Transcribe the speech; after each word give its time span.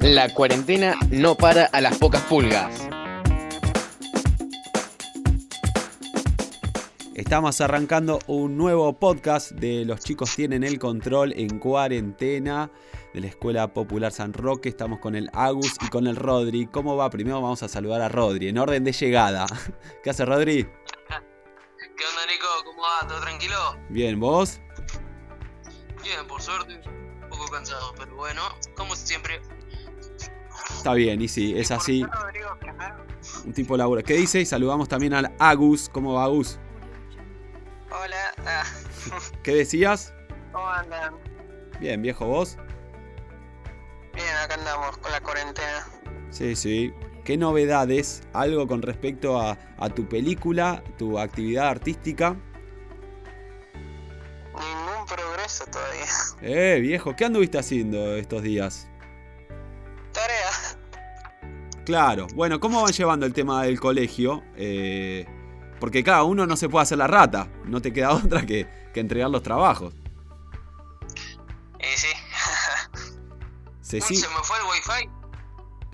La 0.00 0.32
cuarentena 0.32 0.96
no 1.10 1.34
para 1.34 1.66
a 1.66 1.80
las 1.82 1.98
pocas 1.98 2.22
pulgas. 2.22 2.88
Estamos 7.14 7.60
arrancando 7.60 8.18
un 8.26 8.56
nuevo 8.56 8.98
podcast 8.98 9.52
de 9.52 9.84
Los 9.84 10.00
chicos 10.00 10.34
tienen 10.34 10.64
el 10.64 10.78
control 10.78 11.34
en 11.36 11.58
cuarentena 11.58 12.70
de 13.12 13.20
la 13.20 13.26
Escuela 13.26 13.74
Popular 13.74 14.10
San 14.10 14.32
Roque. 14.32 14.70
Estamos 14.70 15.00
con 15.00 15.14
el 15.14 15.28
Agus 15.34 15.76
y 15.82 15.88
con 15.88 16.06
el 16.06 16.16
Rodri. 16.16 16.66
¿Cómo 16.66 16.96
va? 16.96 17.10
Primero 17.10 17.42
vamos 17.42 17.62
a 17.62 17.68
saludar 17.68 18.00
a 18.00 18.08
Rodri 18.08 18.48
en 18.48 18.56
orden 18.56 18.82
de 18.84 18.92
llegada. 18.92 19.44
¿Qué 20.02 20.08
hace 20.08 20.24
Rodri? 20.24 20.64
¿Qué 20.64 22.04
onda, 22.06 22.26
Nico? 22.26 22.46
¿Cómo 22.64 22.82
va? 22.82 23.06
¿Todo 23.06 23.20
tranquilo? 23.20 23.76
Bien, 23.90 24.18
¿vos? 24.18 24.60
Bien, 26.02 26.26
por 26.26 26.40
suerte. 26.40 26.80
Un 26.86 27.28
poco 27.28 27.48
cansado, 27.48 27.94
pero 27.98 28.16
bueno, 28.16 28.42
como 28.74 28.96
siempre. 28.96 29.42
Está 30.80 30.94
bien, 30.94 31.20
y 31.20 31.28
sí, 31.28 31.52
es 31.58 31.66
¿Y 31.66 31.74
por 31.74 31.76
así. 31.76 32.06
Un 33.44 33.52
tipo 33.52 33.76
labura. 33.76 34.02
¿Qué 34.02 34.14
dice? 34.14 34.40
Y 34.40 34.46
saludamos 34.46 34.88
también 34.88 35.12
al 35.12 35.30
Agus. 35.38 35.90
¿Cómo 35.90 36.14
va 36.14 36.24
Agus? 36.24 36.58
Hola. 37.90 38.32
Ah, 38.46 38.64
¿Qué 39.42 39.56
decías? 39.56 40.14
¿Cómo 40.50 40.66
andan? 40.70 41.16
Bien, 41.80 42.00
viejo, 42.00 42.24
¿vos? 42.24 42.56
Bien, 44.14 44.34
acá 44.42 44.54
andamos 44.54 44.96
con 44.96 45.12
la 45.12 45.20
cuarentena. 45.20 45.86
Sí, 46.30 46.56
sí. 46.56 46.94
¿Qué 47.24 47.36
novedades? 47.36 48.22
Algo 48.32 48.66
con 48.66 48.80
respecto 48.80 49.38
a, 49.38 49.58
a 49.76 49.90
tu 49.90 50.08
película, 50.08 50.82
tu 50.96 51.18
actividad 51.18 51.68
artística. 51.68 52.34
Ningún 54.54 55.04
progreso 55.06 55.66
todavía. 55.66 56.06
Eh, 56.40 56.78
viejo, 56.80 57.14
¿qué 57.14 57.26
anduviste 57.26 57.58
haciendo 57.58 58.16
estos 58.16 58.42
días? 58.42 58.89
Claro, 61.90 62.28
bueno, 62.36 62.60
¿cómo 62.60 62.82
van 62.82 62.92
llevando 62.92 63.26
el 63.26 63.32
tema 63.32 63.64
del 63.64 63.80
colegio? 63.80 64.44
Eh, 64.54 65.26
porque 65.80 66.04
cada 66.04 66.22
uno 66.22 66.46
no 66.46 66.56
se 66.56 66.68
puede 66.68 66.84
hacer 66.84 66.98
la 66.98 67.08
rata, 67.08 67.48
no 67.64 67.82
te 67.82 67.92
queda 67.92 68.12
otra 68.14 68.46
que, 68.46 68.68
que 68.94 69.00
entregar 69.00 69.28
los 69.28 69.42
trabajos. 69.42 69.92
Y 71.80 71.96
sí. 71.98 72.06
Se 73.80 73.96
Uy, 73.96 74.02
sí- 74.02 74.16
se 74.16 74.28
me 74.28 74.34
fue 74.44 74.56
el 74.58 74.62
wifi. 74.66 75.10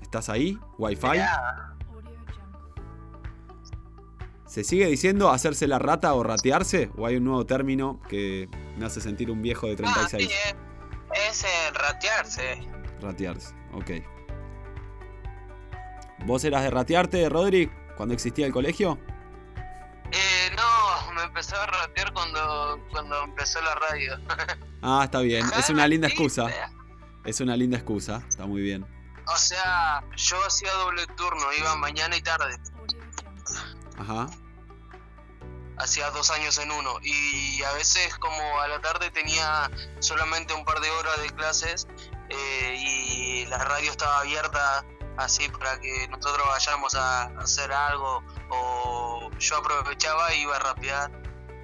¿Estás 0.03 0.29
ahí? 0.29 0.59
¿Wi-Fi? 0.77 1.17
¿Se 4.45 4.63
sigue 4.63 4.85
diciendo 4.85 5.31
hacerse 5.31 5.65
la 5.67 5.79
rata 5.79 6.13
o 6.13 6.21
ratearse? 6.21 6.91
¿O 6.95 7.07
hay 7.07 7.15
un 7.17 7.23
nuevo 7.23 7.45
término 7.47 7.99
que 8.07 8.47
me 8.77 8.85
hace 8.85 9.01
sentir 9.01 9.31
un 9.31 9.41
viejo 9.41 9.65
de 9.65 9.73
Ah, 9.73 10.05
36? 10.07 10.27
sí, 10.29 10.33
eh. 10.33 10.55
es 11.27 11.43
eh, 11.43 11.47
ratearse. 11.73 12.59
Ratearse, 13.01 13.55
ok. 13.73 13.91
¿Vos 16.27 16.43
eras 16.43 16.61
de 16.61 16.69
ratearte, 16.69 17.29
Rodri, 17.29 17.71
cuando 17.95 18.13
existía 18.13 18.45
el 18.45 18.51
colegio? 18.51 18.99
Eh, 20.11 20.51
no, 20.57 21.13
me 21.13 21.23
empezó 21.23 21.55
a 21.55 21.65
ratear 21.65 22.11
cuando, 22.11 22.85
cuando 22.91 23.23
empezó 23.23 23.61
la 23.61 23.75
radio. 23.75 24.19
Ah, 24.83 25.01
está 25.05 25.21
bien, 25.21 25.43
es 25.57 25.71
una 25.71 25.87
linda 25.87 26.07
excusa. 26.07 26.47
Es 27.25 27.41
una 27.41 27.57
linda 27.57 27.77
excusa, 27.77 28.23
está 28.29 28.45
muy 28.45 28.61
bien. 28.61 28.85
O 29.25 29.35
sea, 29.35 30.03
yo 30.15 30.37
hacía 30.45 30.71
doble 30.73 31.07
turno, 31.07 31.51
iba 31.57 31.75
mañana 31.77 32.15
y 32.15 32.21
tarde. 32.21 32.55
Ajá. 33.97 34.27
Hacía 35.77 36.11
dos 36.11 36.29
años 36.29 36.59
en 36.59 36.71
uno. 36.71 36.99
Y 37.01 37.63
a 37.63 37.71
veces 37.73 38.15
como 38.19 38.59
a 38.61 38.67
la 38.67 38.79
tarde 38.81 39.09
tenía 39.09 39.71
solamente 39.99 40.53
un 40.53 40.63
par 40.63 40.79
de 40.79 40.91
horas 40.91 41.21
de 41.23 41.29
clases 41.31 41.87
eh, 42.29 42.75
y 42.77 43.45
la 43.47 43.57
radio 43.63 43.89
estaba 43.89 44.19
abierta 44.19 44.85
así 45.17 45.49
para 45.49 45.79
que 45.79 46.07
nosotros 46.09 46.45
vayamos 46.47 46.95
a 46.95 47.23
hacer 47.39 47.71
algo 47.71 48.23
o 48.49 49.29
yo 49.39 49.57
aprovechaba 49.57 50.31
e 50.31 50.41
iba 50.41 50.55
a 50.55 50.59
rapear 50.59 51.11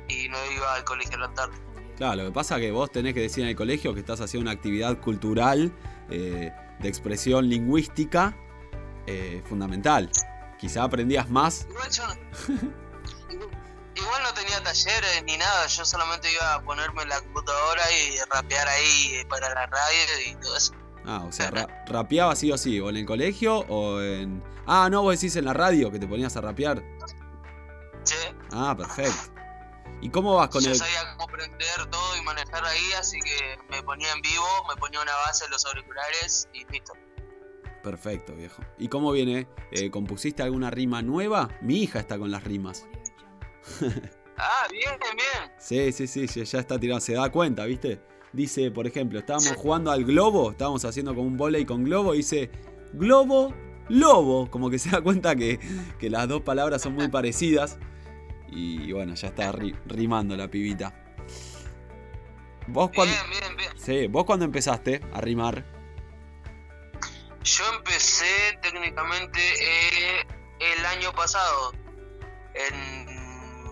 y 0.10 0.28
no 0.30 0.38
iba 0.52 0.74
al 0.76 0.84
colegio 0.84 1.16
a 1.16 1.20
la 1.22 1.34
tarde. 1.34 1.56
Claro, 1.98 2.16
lo 2.16 2.26
que 2.26 2.32
pasa 2.32 2.56
es 2.56 2.62
que 2.62 2.72
vos 2.72 2.92
tenés 2.92 3.14
que 3.14 3.22
decir 3.22 3.44
en 3.44 3.50
el 3.52 3.56
colegio 3.56 3.94
que 3.94 4.00
estás 4.00 4.20
haciendo 4.20 4.50
una 4.50 4.58
actividad 4.58 5.00
cultural 5.00 5.72
eh, 6.10 6.52
de 6.80 6.90
expresión 6.90 7.48
lingüística 7.48 8.36
eh, 9.06 9.44
fundamental. 9.48 10.10
Quizá 10.60 10.84
aprendías 10.84 11.30
más. 11.30 11.68
Igual 11.70 11.92
yo 11.92 12.08
no, 12.08 12.14
igual 13.96 14.24
no 14.24 14.34
tenía 14.34 14.62
talleres 14.64 15.24
ni 15.26 15.38
nada, 15.38 15.68
yo 15.68 15.86
solamente 15.86 16.32
iba 16.32 16.56
a 16.56 16.62
ponerme 16.64 17.04
en 17.04 17.10
la 17.10 17.20
computadora 17.22 17.84
y 17.92 18.18
rapear 18.30 18.68
ahí 18.68 19.24
para 19.30 19.54
la 19.54 19.68
radio 19.68 20.00
y 20.26 20.36
todo 20.36 20.58
eso. 20.58 20.74
Ah, 21.06 21.24
o 21.28 21.32
sea, 21.32 21.52
ra- 21.52 21.84
rapeabas 21.88 22.40
sí 22.40 22.52
o 22.52 22.58
sí, 22.58 22.80
o 22.80 22.90
en 22.90 22.98
el 22.98 23.06
colegio 23.06 23.60
o 23.68 24.02
en... 24.02 24.42
Ah, 24.66 24.88
no, 24.90 25.02
vos 25.02 25.20
decís 25.20 25.36
en 25.36 25.46
la 25.46 25.54
radio 25.54 25.92
que 25.92 26.00
te 26.00 26.08
ponías 26.08 26.36
a 26.38 26.42
rapear. 26.42 26.82
Sí. 28.04 28.16
Ah, 28.52 28.76
perfecto. 28.78 29.34
¿Y 30.02 30.10
cómo 30.10 30.36
vas 30.36 30.50
con 30.50 30.62
yo 30.64 30.72
el... 30.72 30.76
sabía 30.76 31.12
cómo 31.18 31.24
aprender 31.30 31.86
todo 31.90 32.18
y 32.18 32.22
manejar 32.24 32.64
ahí, 32.66 32.92
así 32.98 33.20
que 33.22 33.58
me 33.70 33.82
ponía 33.84 34.12
en 34.12 34.22
vivo, 34.22 34.46
me 34.70 34.76
ponía 34.76 35.02
una 35.02 35.16
base 35.26 35.46
en 35.46 35.52
los 35.52 35.66
auriculares 35.66 36.48
y 36.54 36.66
listo. 36.72 36.94
Perfecto, 37.82 38.34
viejo. 38.34 38.62
¿Y 38.78 38.88
cómo 38.88 39.12
viene? 39.12 39.48
Eh, 39.72 39.92
¿Compusiste 39.92 40.42
alguna 40.44 40.70
rima 40.72 41.02
nueva? 41.02 41.50
Mi 41.62 41.84
hija 41.84 42.00
está 42.00 42.18
con 42.18 42.32
las 42.32 42.44
rimas. 42.46 42.86
Ah, 44.38 44.68
bien, 44.72 44.98
bien. 45.00 45.52
Sí, 45.58 45.92
sí, 45.94 46.08
sí, 46.08 46.28
sí, 46.28 46.44
ya 46.46 46.60
está 46.60 46.80
tirado, 46.80 47.00
se 47.02 47.14
da 47.14 47.30
cuenta, 47.30 47.66
¿viste? 47.66 48.02
Dice, 48.34 48.72
por 48.72 48.88
ejemplo, 48.88 49.20
estábamos 49.20 49.54
jugando 49.56 49.92
al 49.92 50.04
globo, 50.04 50.52
estábamos 50.52 50.84
haciendo 50.86 51.14
como 51.14 51.28
un 51.28 51.38
volei 51.38 51.66
con 51.66 51.84
globo, 51.84 52.14
y 52.16 52.18
dice, 52.18 52.50
globo, 52.94 53.54
lobo, 53.90 54.50
como 54.50 54.70
que 54.72 54.80
se 54.80 54.90
da 54.90 55.02
cuenta 55.02 55.36
que, 55.36 55.60
que 56.00 56.10
las 56.10 56.28
dos 56.28 56.42
palabras 56.42 56.82
son 56.82 56.94
muy 56.94 57.08
parecidas. 57.10 57.78
Y 58.50 58.92
bueno, 58.92 59.14
ya 59.16 59.28
está 59.30 59.52
ri- 59.52 59.78
rimando 59.86 60.36
la 60.36 60.48
pibita. 60.48 60.94
¿Vos 62.68 62.92
cuando, 62.96 63.14
Bien, 63.14 63.40
bien, 63.42 63.58
bien. 63.58 63.72
sí, 63.78 64.08
¿Vos 64.08 64.26
cuando 64.26 64.46
empezaste 64.46 65.02
a 65.12 65.22
rimar? 65.22 65.66
Yo 67.44 67.64
empecé 67.78 68.58
técnicamente 68.62 69.40
eh, 69.40 70.26
el 70.60 70.86
año 70.86 71.12
pasado, 71.14 71.74
en, 72.56 73.66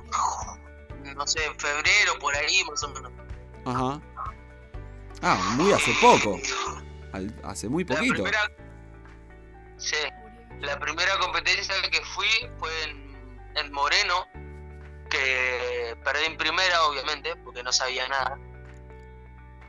no 1.16 1.26
sé, 1.26 1.46
en 1.46 1.56
febrero, 1.58 2.20
por 2.20 2.36
ahí 2.36 2.64
más 2.70 2.84
o 2.84 2.90
menos. 2.90 3.12
Ajá. 3.66 4.02
Ah, 5.22 5.36
muy 5.56 5.72
hace 5.72 5.94
poco. 6.02 6.40
Al- 7.14 7.36
hace 7.44 7.70
muy 7.70 7.84
La 7.84 7.96
poquito. 7.96 8.14
primera, 8.24 8.40
sí, 9.78 9.96
la 10.62 10.80
primera 10.80 11.18
competencia 11.20 11.76
que 11.92 12.02
fui 12.06 12.28
fue 12.60 12.72
en, 12.86 13.40
en 13.58 13.72
Moreno, 13.72 14.26
que 15.10 15.98
perdí 16.04 16.26
en 16.26 16.38
primera, 16.38 16.84
obviamente, 16.86 17.36
porque 17.44 17.62
no 17.64 17.72
sabía 17.72 18.08
nada. 18.08 18.40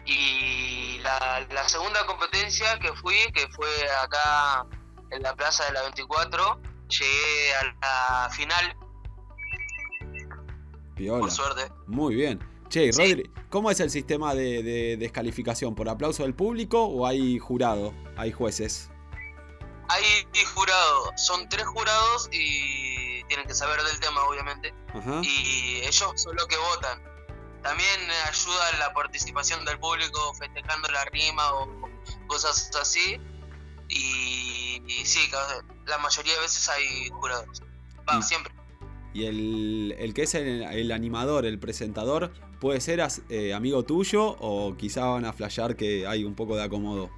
Y 0.04 0.98
la, 1.02 1.46
la 1.50 1.68
segunda 1.68 2.04
competencia 2.06 2.78
que 2.78 2.92
fui, 2.94 3.16
que 3.34 3.46
fue 3.48 3.68
acá 4.02 4.64
en 5.10 5.22
la 5.22 5.34
plaza 5.34 5.64
de 5.66 5.72
la 5.72 5.82
24, 5.82 6.60
llegué 6.88 7.54
a 7.54 7.64
la 8.24 8.30
final, 8.30 8.76
Piola. 10.96 11.20
por 11.20 11.30
suerte. 11.30 11.68
Muy 11.86 12.14
bien. 12.14 12.40
Che. 12.72 12.90
Rodri, 12.90 13.30
¿cómo 13.50 13.70
es 13.70 13.80
el 13.80 13.90
sistema 13.90 14.34
de, 14.34 14.62
de 14.62 14.96
descalificación? 14.96 15.74
¿Por 15.74 15.88
aplauso 15.90 16.22
del 16.22 16.34
público 16.34 16.82
o 16.84 17.06
hay 17.06 17.38
jurado? 17.38 17.92
¿Hay 18.16 18.32
jueces? 18.32 18.88
Hay 19.88 20.04
jurado, 20.54 21.12
son 21.16 21.46
tres 21.50 21.66
jurados 21.66 22.30
y 22.32 23.22
tienen 23.24 23.46
que 23.46 23.52
saber 23.54 23.82
del 23.82 24.00
tema, 24.00 24.22
obviamente. 24.24 24.72
Ajá. 24.94 25.20
y 25.22 25.80
ellos 25.82 26.12
son 26.16 26.34
los 26.34 26.46
que 26.46 26.56
votan. 26.56 27.02
También 27.62 28.00
ayuda 28.26 28.78
la 28.78 28.92
participación 28.94 29.64
del 29.66 29.78
público 29.78 30.32
festejando 30.34 30.88
la 30.88 31.04
rima 31.06 31.52
o 31.54 31.68
cosas 32.26 32.70
así. 32.80 33.20
Y, 33.88 34.82
y 34.86 35.04
sí, 35.04 35.20
la 35.86 35.98
mayoría 35.98 36.34
de 36.34 36.40
veces 36.40 36.68
hay 36.70 37.08
jurados. 37.10 37.62
Va, 38.08 38.18
Y- 38.18 38.22
siempre. 38.22 38.54
Y 39.14 39.26
el, 39.26 39.94
el 39.98 40.14
que 40.14 40.22
es 40.22 40.34
el, 40.34 40.62
el 40.62 40.90
animador, 40.90 41.44
el 41.44 41.58
presentador, 41.58 42.32
puede 42.62 42.80
ser 42.80 43.04
eh, 43.28 43.52
amigo 43.52 43.82
tuyo 43.82 44.36
o 44.38 44.76
quizá 44.76 45.04
van 45.06 45.24
a 45.24 45.32
flashear 45.32 45.74
que 45.74 46.06
hay 46.06 46.22
un 46.22 46.36
poco 46.36 46.54
de 46.54 46.62
acomodo. 46.62 47.10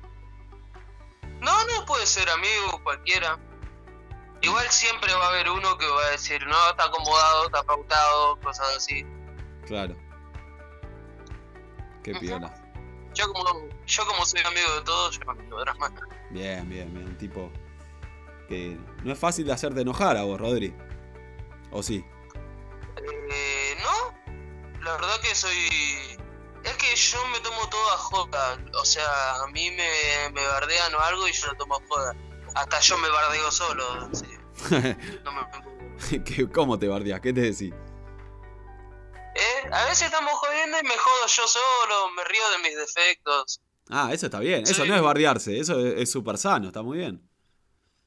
No, 1.42 1.66
no 1.66 1.84
puede 1.84 2.06
ser 2.06 2.30
amigo, 2.30 2.80
cualquiera. 2.82 3.38
Igual 4.40 4.66
siempre 4.70 5.12
va 5.12 5.26
a 5.26 5.28
haber 5.28 5.50
uno 5.50 5.76
que 5.76 5.86
va 5.86 6.06
a 6.06 6.10
decir, 6.12 6.46
no, 6.46 6.70
está 6.70 6.84
acomodado, 6.84 7.44
está 7.44 7.62
pautado, 7.62 8.40
cosas 8.40 8.74
así. 8.74 9.04
Claro. 9.66 9.94
Qué 12.02 12.12
Ujú. 12.12 12.20
piola. 12.20 12.54
Yo 13.12 13.30
como, 13.30 13.68
yo 13.84 14.06
como 14.06 14.24
soy 14.24 14.40
amigo 14.40 14.76
de 14.76 14.82
todos, 14.82 15.18
yo 15.18 15.24
no 15.26 15.34
me 15.34 15.44
drama. 15.44 15.92
Bien, 16.30 16.66
bien, 16.70 16.90
bien. 16.94 17.06
Un 17.06 17.18
tipo 17.18 17.52
que 18.48 18.78
no 19.02 19.12
es 19.12 19.18
fácil 19.18 19.44
de 19.44 19.52
hacerte 19.52 19.82
enojar 19.82 20.16
a 20.16 20.22
vos, 20.22 20.40
Rodri. 20.40 20.74
¿O 21.70 21.82
sí? 21.82 22.02
Verdad 25.06 25.20
que 25.20 25.34
soy... 25.34 26.18
Es 26.64 26.72
que 26.78 26.96
yo 26.96 27.26
me 27.28 27.40
tomo 27.40 27.68
todo 27.68 27.90
a 27.90 27.96
joda. 27.98 28.58
O 28.80 28.84
sea, 28.86 29.34
a 29.42 29.46
mí 29.48 29.70
me, 29.70 30.30
me 30.32 30.46
bardean 30.46 30.94
o 30.94 31.00
algo 31.00 31.28
y 31.28 31.32
yo 31.32 31.48
lo 31.48 31.54
tomo 31.56 31.76
a 31.76 31.80
joda. 31.88 32.14
Hasta 32.54 32.80
yo 32.80 32.96
me 32.98 33.08
bardeo 33.10 33.50
solo. 33.50 34.08
serio. 34.14 34.40
No 35.24 35.32
me- 35.32 36.24
¿Qué- 36.24 36.48
¿Cómo 36.50 36.78
te 36.78 36.88
bardeás? 36.88 37.20
¿Qué 37.20 37.32
te 37.32 37.40
decís? 37.42 37.72
¿Eh? 39.34 39.68
A 39.72 39.84
veces 39.86 40.02
estamos 40.02 40.32
jodiendo 40.34 40.78
y 40.78 40.82
me 40.84 40.96
jodo 40.96 41.26
yo 41.26 41.46
solo, 41.48 42.10
me 42.12 42.24
río 42.24 42.48
de 42.50 42.58
mis 42.58 42.76
defectos. 42.76 43.60
Ah, 43.90 44.10
eso 44.12 44.26
está 44.26 44.38
bien. 44.38 44.62
Eso 44.62 44.84
Sí. 44.84 44.88
no 44.88 44.94
es 44.96 45.02
bardearse, 45.02 45.58
eso 45.58 45.78
es 45.84 45.94
es 46.02 46.10
súper 46.10 46.38
sano, 46.38 46.68
está 46.68 46.82
muy 46.82 46.98
bien. 46.98 47.28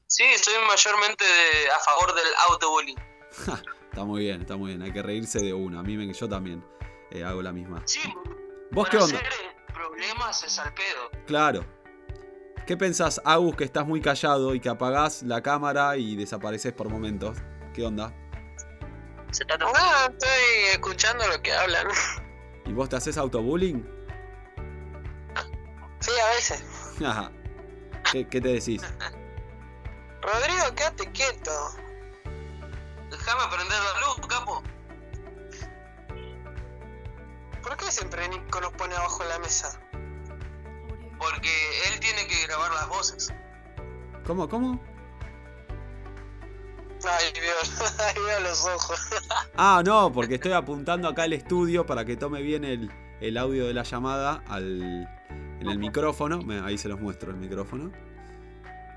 Sí, 0.06 0.24
soy 0.42 0.54
mayormente 0.66 1.24
de- 1.24 1.70
a 1.70 1.78
favor 1.80 2.14
del 2.14 2.26
autobullying. 2.48 2.98
Está 3.98 4.06
muy 4.06 4.20
bien, 4.20 4.40
está 4.42 4.56
muy 4.56 4.68
bien. 4.68 4.82
Hay 4.82 4.92
que 4.92 5.02
reírse 5.02 5.40
de 5.40 5.52
uno. 5.52 5.80
A 5.80 5.82
mí 5.82 5.96
me, 5.96 6.12
yo 6.12 6.28
también 6.28 6.64
eh, 7.10 7.24
hago 7.24 7.42
la 7.42 7.50
misma. 7.50 7.82
Sí, 7.84 7.98
¿Vos 8.70 8.88
para 8.88 8.90
qué 8.90 9.04
onda? 9.04 9.18
hacer 9.18 9.28
eh, 9.28 9.72
problemas 9.74 10.42
es 10.44 10.56
al 10.60 10.72
pedo. 10.72 11.10
Claro. 11.26 11.66
¿Qué 12.64 12.76
pensás, 12.76 13.20
Agus, 13.24 13.56
que 13.56 13.64
estás 13.64 13.88
muy 13.88 14.00
callado 14.00 14.54
y 14.54 14.60
que 14.60 14.68
apagás 14.68 15.24
la 15.24 15.42
cámara 15.42 15.96
y 15.96 16.14
desapareces 16.14 16.72
por 16.74 16.88
momentos? 16.88 17.38
¿Qué 17.74 17.84
onda? 17.84 18.14
Se 19.32 19.44
trata 19.44 19.64
No, 19.64 20.12
estoy 20.12 20.28
escuchando 20.70 21.26
lo 21.26 21.42
que 21.42 21.52
hablan. 21.52 21.88
¿Y 22.66 22.72
vos 22.74 22.88
te 22.88 22.94
haces 22.94 23.18
autobullying? 23.18 23.84
Sí, 25.98 26.12
a 26.24 26.34
veces. 26.36 26.64
Ajá. 27.04 27.32
¿Qué, 28.12 28.28
qué 28.28 28.40
te 28.40 28.48
decís? 28.50 28.80
Rodrigo, 30.22 30.72
quédate 30.76 31.10
quieto. 31.10 31.50
Déjame 33.10 33.42
prender 33.54 33.78
la 33.78 34.00
luz, 34.00 34.26
capo. 34.28 34.62
¿Por 37.62 37.76
qué 37.76 37.90
siempre 37.90 38.28
Nico 38.28 38.60
nos 38.60 38.72
pone 38.74 38.94
abajo 38.94 39.22
de 39.22 39.28
la 39.30 39.38
mesa? 39.40 39.80
Porque 41.18 41.50
él 41.92 42.00
tiene 42.00 42.26
que 42.28 42.46
grabar 42.46 42.72
las 42.72 42.88
voces. 42.88 43.32
¿Cómo, 44.26 44.48
cómo? 44.48 44.80
Ay, 47.04 47.32
veo, 47.40 47.56
ay, 48.06 48.22
veo 48.22 48.40
los 48.40 48.64
ojos. 48.66 49.00
Ah, 49.60 49.82
no, 49.84 50.12
porque 50.12 50.36
estoy 50.36 50.52
apuntando 50.52 51.08
acá 51.08 51.24
el 51.24 51.32
estudio 51.32 51.84
para 51.84 52.04
que 52.04 52.16
tome 52.16 52.42
bien 52.42 52.64
el, 52.64 52.92
el 53.20 53.36
audio 53.36 53.66
de 53.66 53.74
la 53.74 53.82
llamada 53.82 54.44
al, 54.46 55.08
en 55.60 55.68
el 55.68 55.78
micrófono. 55.78 56.38
Me- 56.42 56.60
Ahí 56.60 56.78
se 56.78 56.88
los 56.88 57.00
muestro 57.00 57.32
el 57.32 57.38
micrófono. 57.38 57.90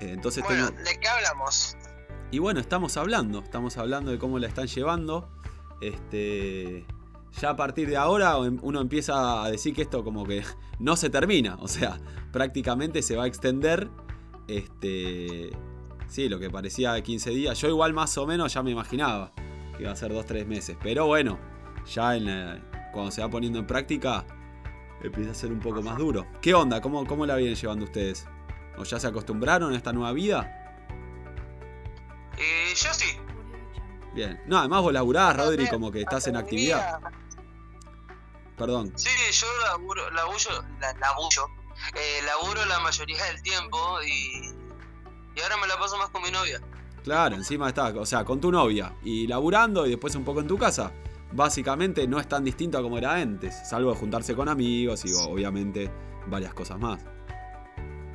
Eh, 0.00 0.10
entonces 0.12 0.44
Bueno, 0.44 0.68
tengo... 0.70 0.82
¿de 0.84 1.00
qué 1.00 1.08
hablamos? 1.08 1.76
Y 2.32 2.38
bueno, 2.38 2.60
estamos 2.60 2.96
hablando, 2.96 3.40
estamos 3.40 3.76
hablando 3.76 4.10
de 4.10 4.18
cómo 4.18 4.38
la 4.38 4.46
están 4.46 4.66
llevando. 4.66 5.28
Este, 5.82 6.86
ya 7.38 7.50
a 7.50 7.56
partir 7.56 7.90
de 7.90 7.98
ahora 7.98 8.38
em- 8.38 8.58
uno 8.62 8.80
empieza 8.80 9.44
a 9.44 9.50
decir 9.50 9.74
que 9.74 9.82
esto 9.82 10.02
como 10.02 10.24
que 10.24 10.42
no 10.78 10.96
se 10.96 11.10
termina, 11.10 11.56
o 11.60 11.68
sea, 11.68 12.00
prácticamente 12.32 13.02
se 13.02 13.16
va 13.16 13.24
a 13.24 13.26
extender. 13.26 13.90
Este, 14.48 15.50
sí, 16.08 16.30
lo 16.30 16.38
que 16.38 16.48
parecía 16.48 16.94
de 16.94 17.02
15 17.02 17.30
días. 17.32 17.60
Yo 17.60 17.68
igual 17.68 17.92
más 17.92 18.16
o 18.16 18.26
menos 18.26 18.54
ya 18.54 18.62
me 18.62 18.70
imaginaba 18.70 19.34
que 19.76 19.82
iba 19.82 19.92
a 19.92 19.96
ser 19.96 20.10
2-3 20.10 20.46
meses, 20.46 20.78
pero 20.82 21.06
bueno, 21.06 21.38
ya 21.84 22.16
en 22.16 22.62
cuando 22.94 23.10
se 23.10 23.20
va 23.20 23.28
poniendo 23.28 23.58
en 23.58 23.66
práctica 23.66 24.24
empieza 25.02 25.32
a 25.32 25.34
ser 25.34 25.52
un 25.52 25.60
poco 25.60 25.82
más 25.82 25.98
duro. 25.98 26.24
¿Qué 26.40 26.54
onda? 26.54 26.80
¿Cómo, 26.80 27.04
cómo 27.06 27.26
la 27.26 27.36
vienen 27.36 27.56
llevando 27.56 27.84
ustedes? 27.84 28.26
¿O 28.78 28.84
ya 28.84 28.98
se 28.98 29.06
acostumbraron 29.06 29.74
a 29.74 29.76
esta 29.76 29.92
nueva 29.92 30.12
vida? 30.12 30.61
Eh, 32.42 32.74
yo 32.74 32.92
sí. 32.92 33.16
Bien. 34.14 34.42
No, 34.46 34.58
además 34.58 34.82
vos 34.82 34.92
laburás, 34.92 35.36
Rodri, 35.36 35.68
como 35.68 35.90
que 35.92 36.00
estás 36.00 36.26
en 36.26 36.36
actividad. 36.36 37.00
Perdón. 38.56 38.92
Sí, 38.96 39.08
yo 39.32 39.46
laburo, 39.64 40.10
laburo, 40.10 40.64
la, 40.80 40.92
laburo, 40.94 41.48
eh, 41.94 42.20
laburo 42.26 42.64
la 42.66 42.80
mayoría 42.80 43.24
del 43.24 43.42
tiempo 43.42 44.02
y, 44.02 44.54
y 45.34 45.40
ahora 45.40 45.56
me 45.56 45.66
la 45.66 45.78
paso 45.78 45.96
más 45.98 46.10
con 46.10 46.22
mi 46.22 46.30
novia. 46.30 46.60
Claro, 47.02 47.34
encima 47.34 47.68
está, 47.68 47.88
o 47.88 48.06
sea, 48.06 48.24
con 48.24 48.40
tu 48.40 48.52
novia 48.52 48.94
y 49.02 49.26
laburando 49.26 49.86
y 49.86 49.90
después 49.90 50.14
un 50.14 50.24
poco 50.24 50.40
en 50.40 50.46
tu 50.46 50.58
casa. 50.58 50.92
Básicamente 51.32 52.06
no 52.06 52.20
es 52.20 52.28
tan 52.28 52.44
distinto 52.44 52.76
a 52.78 52.82
como 52.82 52.98
era 52.98 53.14
antes, 53.14 53.68
salvo 53.68 53.94
juntarse 53.94 54.36
con 54.36 54.48
amigos 54.48 55.04
y 55.06 55.14
obviamente 55.14 55.90
varias 56.26 56.52
cosas 56.52 56.78
más. 56.78 57.02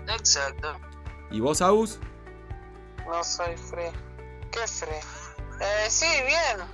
Exacto. 0.07 0.77
¿Y 1.31 1.39
vos, 1.39 1.61
Agus? 1.61 1.99
No 3.07 3.23
soy 3.23 3.57
free. 3.57 4.06
¿Qué 4.57 4.67
free? 4.67 4.89
Eh, 5.61 5.87
sí, 5.89 6.07
bien. 6.25 6.67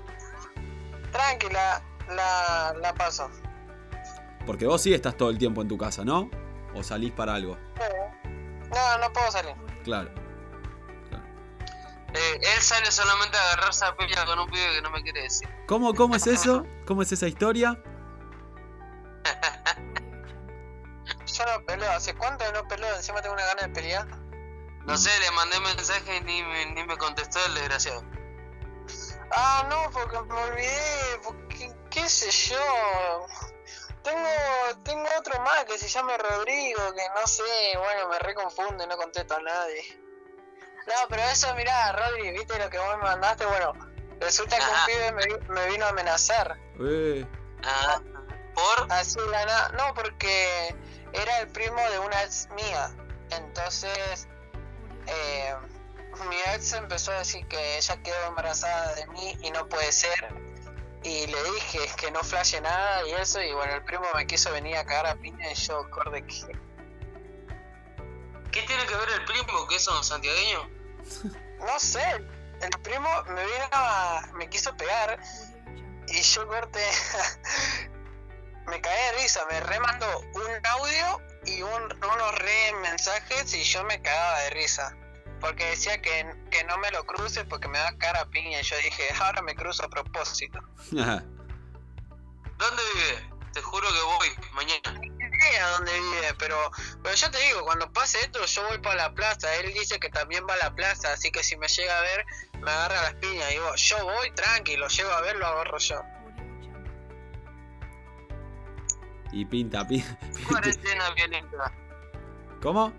Tranquila, 1.12 1.84
la, 2.10 2.74
la 2.80 2.94
paso. 2.94 3.30
Porque 4.46 4.66
vos 4.66 4.82
sí 4.82 4.94
estás 4.94 5.18
todo 5.18 5.30
el 5.30 5.38
tiempo 5.38 5.62
en 5.62 5.68
tu 5.68 5.78
casa, 5.78 6.06
¿no? 6.06 6.30
¿O 6.74 6.84
salís 6.84 7.12
para 7.12 7.36
algo? 7.36 7.58
No, 8.74 8.98
no 9.00 9.14
puedo 9.14 9.30
salir. 9.32 9.54
Claro. 9.84 10.12
Eh, 12.14 12.40
él 12.42 12.62
sale 12.62 12.92
solamente 12.92 13.38
a 13.38 13.54
agarrarse 13.54 13.86
a 13.86 13.96
pilla 13.96 14.26
con 14.26 14.40
un 14.40 14.48
pibe 14.48 14.76
que 14.76 14.82
no 14.82 14.92
me 14.92 15.02
quiere 15.02 15.24
decir. 15.24 15.50
¿Cómo, 15.68 15.94
cómo 15.94 16.16
es 16.16 16.28
eso? 16.28 16.66
¿Cómo 16.86 17.02
es 17.02 17.12
esa 17.12 17.28
historia? 17.28 17.82
Yo 21.26 21.46
no 21.46 21.66
peleo. 21.66 21.92
¿Hace 21.92 22.14
cuánto 22.16 22.46
que 22.46 22.52
no 22.54 22.68
peleo? 22.68 22.96
Encima 22.96 23.22
tengo 23.22 23.34
una 23.34 23.46
gana 23.46 23.64
de 23.64 23.70
pelear. 23.70 24.08
No 24.86 24.98
sé, 24.98 25.10
le 25.20 25.32
mandé 25.32 25.60
mensaje 25.62 26.18
y 26.18 26.22
ni, 26.22 26.44
me- 26.44 26.66
ni 26.74 26.84
me 26.84 26.98
contestó 26.98 27.44
el 27.46 27.54
desgraciado. 27.56 28.04
Ah, 29.32 29.66
no, 29.70 29.90
porque 29.92 30.20
me 30.22 30.34
olvidé. 30.42 31.20
Porque, 31.24 31.74
qué 31.90 32.10
sé 32.10 32.30
yo. 32.32 33.26
Tengo, 34.04 34.28
tengo 34.84 35.06
otro 35.18 35.40
más 35.42 35.64
que 35.66 35.78
se 35.78 35.88
llama 35.88 36.18
Rodrigo, 36.18 36.94
que 36.94 37.02
no 37.20 37.26
sé, 37.26 37.78
bueno, 37.78 38.10
me 38.10 38.20
reconfunde, 38.20 38.86
no 38.86 38.98
contesto 38.98 39.36
a 39.36 39.40
nadie. 39.42 39.98
No, 40.86 40.94
pero 41.08 41.22
eso, 41.24 41.54
mirá, 41.56 41.94
Rodri, 41.94 42.32
viste 42.32 42.60
lo 42.60 42.70
que 42.70 42.78
vos 42.78 42.98
me 42.98 43.04
mandaste, 43.04 43.46
bueno, 43.46 43.72
resulta 44.20 44.58
que 44.58 44.66
un 44.66 44.86
pibe 44.86 45.12
me, 45.14 45.26
vi- 45.26 45.48
me 45.48 45.68
vino 45.70 45.86
a 45.86 45.90
amenazar. 45.90 46.58
Eh, 46.82 47.26
Ah, 47.66 48.02
¿Por? 48.54 48.92
Así 48.92 49.18
la 49.32 49.46
nada, 49.46 49.70
no, 49.70 49.94
porque 49.94 50.76
era 51.14 51.40
el 51.40 51.48
primo 51.48 51.80
de 51.92 52.00
una 52.00 52.24
ex 52.24 52.50
mía. 52.50 52.94
Entonces, 53.30 54.28
eh, 55.08 55.56
mi 56.30 56.36
ex 56.54 56.74
empezó 56.74 57.12
a 57.12 57.20
decir 57.20 57.46
que 57.48 57.78
ella 57.78 57.98
quedó 58.04 58.28
embarazada 58.28 58.94
de 58.96 59.08
mí 59.08 59.38
y 59.42 59.52
no 59.52 59.68
puede 59.68 59.92
ser. 59.92 60.34
Y 61.04 61.28
le 61.28 61.44
dije 61.52 61.80
que 61.98 62.12
no 62.12 62.24
flashe 62.24 62.62
nada 62.62 63.06
y 63.08 63.12
eso. 63.14 63.42
Y 63.42 63.52
bueno, 63.54 63.74
el 63.74 63.84
primo 63.84 64.06
me 64.16 64.26
quiso 64.26 64.52
venir 64.52 64.78
a 64.78 64.86
cagar 64.86 65.08
a 65.08 65.16
piña 65.16 65.52
y 65.52 65.56
yo 65.56 65.80
acordé 65.80 66.26
que. 66.26 66.58
¿Qué 68.52 68.62
tiene 68.64 68.86
que 68.86 68.96
ver 68.96 69.10
el 69.10 69.26
primo 69.26 69.68
que 69.68 69.76
es 69.76 69.88
un 69.88 70.04
santiagueño? 70.04 70.70
No 71.60 71.80
sé, 71.80 72.04
el 72.62 72.70
primo 72.84 73.10
me 73.28 73.44
vino 73.46 73.66
a. 73.72 74.22
me 74.36 74.48
quiso 74.50 74.76
pegar 74.78 75.20
y 76.08 76.22
yo 76.22 76.48
corté. 76.48 76.80
me 78.68 78.80
caí 78.80 79.04
de 79.16 79.22
risa, 79.24 79.44
me 79.50 79.60
remandó 79.60 80.20
un 80.20 80.66
audio 80.68 81.22
y 81.46 81.62
un- 81.64 81.94
unos 82.04 82.36
re 82.40 82.74
mensajes 82.82 83.54
y 83.56 83.64
yo 83.64 83.84
me 83.84 84.02
cagaba 84.02 84.40
de 84.42 84.50
risa. 84.52 84.96
Porque 85.44 85.66
decía 85.66 86.02
que, 86.02 86.26
que 86.50 86.64
no 86.64 86.78
me 86.78 86.90
lo 86.92 87.06
cruce 87.06 87.44
porque 87.44 87.68
me 87.68 87.78
da 87.78 87.98
cara 87.98 88.26
piña. 88.30 88.62
Y 88.62 88.64
yo 88.64 88.78
dije, 88.78 89.04
ahora 89.22 89.42
me 89.42 89.54
cruzo 89.54 89.84
a 89.84 89.90
propósito. 89.90 90.58
¿Dónde 90.90 91.28
vive? 92.96 93.30
Te 93.52 93.62
juro 93.62 93.86
que 93.90 94.02
voy 94.02 94.30
mañana. 94.54 94.94
No 94.94 95.00
sé 95.00 95.60
a 95.60 95.70
dónde 95.72 95.92
vive, 96.00 96.34
pero, 96.40 96.72
pero 97.04 97.14
ya 97.14 97.30
te 97.30 97.38
digo, 97.40 97.64
cuando 97.66 97.92
pase 97.92 98.20
esto 98.22 98.46
yo 98.46 98.68
voy 98.70 98.78
para 98.78 98.96
la 98.96 99.14
plaza. 99.14 99.54
Él 99.56 99.74
dice 99.74 100.00
que 100.00 100.10
también 100.10 100.46
va 100.50 100.54
a 100.54 100.58
la 100.58 100.74
plaza, 100.74 101.12
así 101.12 101.30
que 101.30 101.44
si 101.44 101.58
me 101.58 101.68
llega 101.68 101.98
a 101.98 102.02
ver, 102.02 102.26
me 102.62 102.72
agarra 102.72 103.02
las 103.02 103.16
piñas. 103.16 103.52
Y 103.52 103.56
digo, 103.56 103.76
yo 103.76 104.04
voy 104.06 104.32
tranquilo, 104.32 104.88
llego 104.88 105.12
a 105.12 105.22
ver, 105.22 105.36
lo 105.36 105.46
agarro 105.46 105.78
yo. 105.78 106.02
y 109.34 109.46
pinta, 109.46 109.86
pinta. 109.86 110.18
Cuarentena 110.48 111.10
violenta. 111.16 111.74
¿Cómo? 112.62 112.94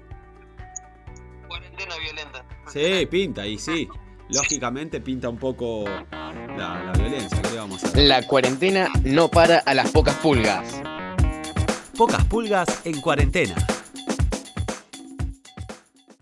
Cuarentena 1.54 1.96
violenta. 1.98 2.44
Sí, 2.66 3.06
pinta, 3.06 3.46
y 3.46 3.58
sí. 3.58 3.88
Lógicamente 4.28 5.00
pinta 5.00 5.28
un 5.28 5.38
poco 5.38 5.84
la, 6.10 6.82
la 6.82 6.92
violencia. 6.98 7.40
¿Qué 7.42 7.50
le 7.50 7.58
vamos 7.58 7.84
a 7.84 7.86
hacer? 7.86 8.02
La 8.02 8.26
cuarentena 8.26 8.88
no 9.04 9.28
para 9.28 9.58
a 9.58 9.72
las 9.72 9.92
pocas 9.92 10.16
pulgas. 10.16 10.82
Pocas 11.96 12.24
pulgas 12.24 12.84
en 12.84 13.00
cuarentena. 13.00 13.54